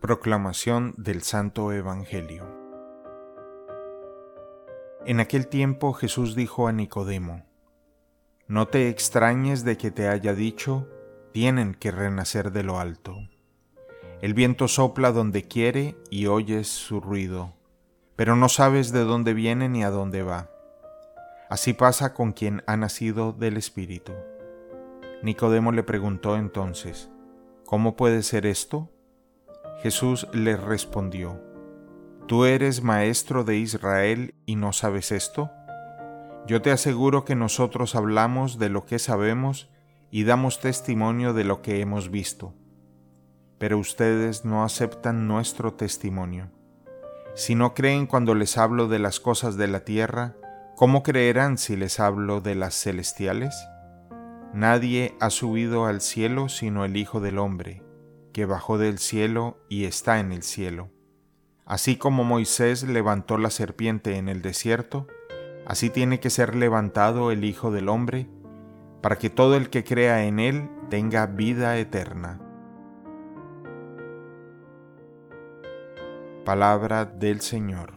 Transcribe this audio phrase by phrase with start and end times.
[0.00, 2.44] Proclamación del Santo Evangelio
[5.06, 7.46] En aquel tiempo Jesús dijo a Nicodemo,
[8.46, 10.86] No te extrañes de que te haya dicho,
[11.32, 13.16] tienen que renacer de lo alto.
[14.20, 17.54] El viento sopla donde quiere y oyes su ruido,
[18.16, 20.50] pero no sabes de dónde viene ni a dónde va.
[21.48, 24.12] Así pasa con quien ha nacido del Espíritu.
[25.22, 27.08] Nicodemo le preguntó entonces,
[27.64, 28.90] ¿Cómo puede ser esto?
[29.86, 31.40] Jesús le respondió,
[32.26, 35.52] ¿Tú eres maestro de Israel y no sabes esto?
[36.48, 39.70] Yo te aseguro que nosotros hablamos de lo que sabemos
[40.10, 42.52] y damos testimonio de lo que hemos visto,
[43.58, 46.50] pero ustedes no aceptan nuestro testimonio.
[47.36, 50.34] Si no creen cuando les hablo de las cosas de la tierra,
[50.74, 53.54] ¿cómo creerán si les hablo de las celestiales?
[54.52, 57.84] Nadie ha subido al cielo sino el Hijo del Hombre,
[58.36, 60.90] que bajó del cielo y está en el cielo.
[61.64, 65.06] Así como Moisés levantó la serpiente en el desierto,
[65.66, 68.28] así tiene que ser levantado el Hijo del Hombre,
[69.00, 72.38] para que todo el que crea en él tenga vida eterna.
[76.44, 77.95] Palabra del Señor.